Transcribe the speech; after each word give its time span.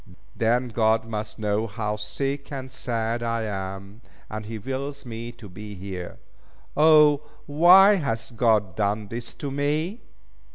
Then 0.35 0.69
God 0.69 1.05
must 1.05 1.37
know 1.37 1.67
how 1.67 1.95
sick 1.95 2.51
and 2.51 2.71
sad 2.71 3.21
I 3.21 3.43
am, 3.43 4.01
and 4.31 4.47
He 4.47 4.57
wills 4.57 5.05
me 5.05 5.31
to 5.33 5.47
be 5.47 5.75
here. 5.75 6.17
O, 6.75 7.21
why 7.45 7.97
hath 7.97 8.35
God 8.35 8.75
done 8.75 9.09
this 9.09 9.35
to 9.35 9.51
me!" 9.51 10.01